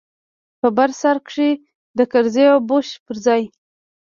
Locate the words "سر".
1.01-1.17